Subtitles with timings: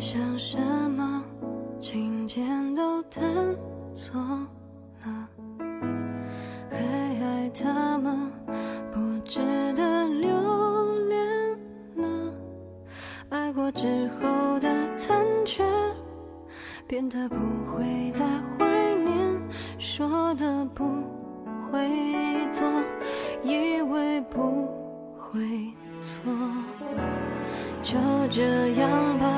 [0.00, 0.58] 想什
[0.92, 1.24] 么，
[1.80, 3.22] 琴键都弹
[3.94, 4.20] 错
[5.04, 5.28] 了，
[6.70, 8.30] 还爱他吗？
[8.92, 9.40] 不值
[9.74, 10.30] 得留
[11.08, 11.58] 恋
[11.96, 12.32] 了，
[13.30, 15.64] 爱过之后的残缺，
[16.86, 17.36] 变得不
[17.66, 18.24] 会再
[18.56, 19.42] 怀念，
[19.78, 20.84] 说的不
[21.70, 22.66] 会做，
[23.42, 24.68] 以为不
[25.18, 25.40] 会
[26.02, 26.32] 错，
[27.82, 27.98] 就
[28.30, 29.37] 这样吧。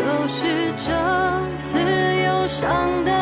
[0.00, 0.88] 就是这
[1.58, 3.19] 次忧伤的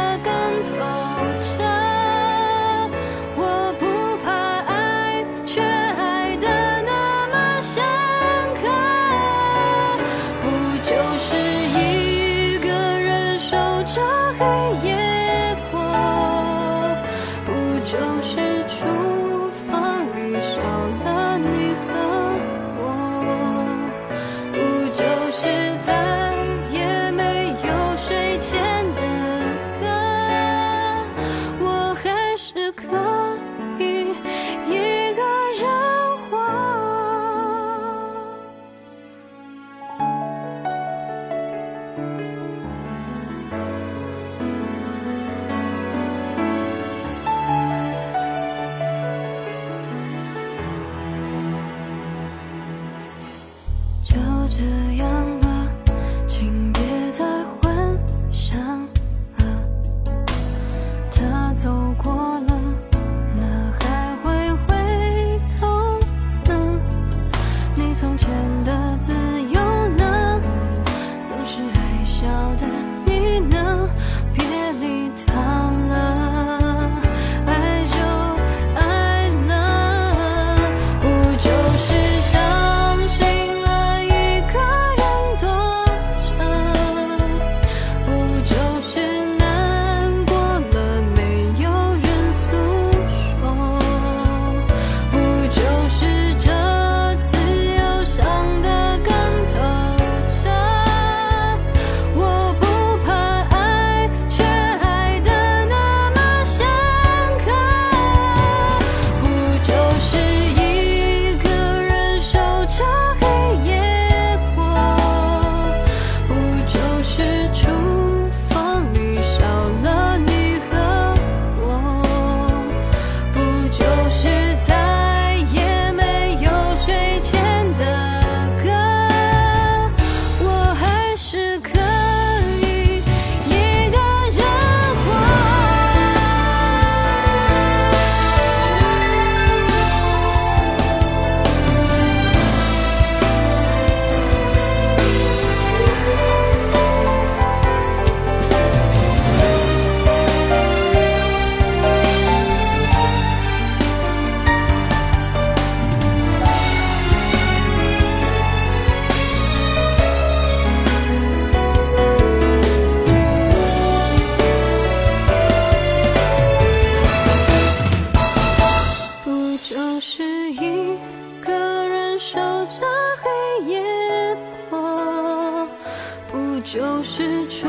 [176.70, 177.66] 就是厨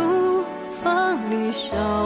[0.84, 1.99] 房里烧